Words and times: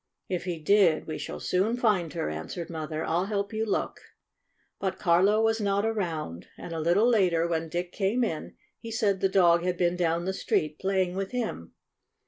"If 0.27 0.45
he 0.45 0.57
did 0.57 1.05
we 1.05 1.19
shall 1.19 1.39
soon 1.39 1.77
find 1.77 2.11
her," 2.13 2.27
an 2.27 2.47
swered 2.47 2.71
Mother." 2.71 3.05
I 3.05 3.13
'll 3.17 3.25
help 3.25 3.53
you 3.53 3.67
look. 3.67 3.99
''But 4.81 4.97
Carlo 4.97 5.43
was 5.43 5.61
not 5.61 5.85
around, 5.85 6.47
and, 6.57 6.73
a 6.73 6.79
little 6.79 7.07
later, 7.07 7.47
when 7.47 7.69
Dick 7.69 7.91
came 7.91 8.23
in, 8.23 8.55
he 8.79 8.89
said 8.89 9.19
the 9.19 9.29
dog 9.29 9.61
had 9.63 9.77
been 9.77 9.95
down 9.95 10.25
the 10.25 10.33
street, 10.33 10.79
playing 10.79 11.15
with 11.15 11.29
him. 11.29 11.73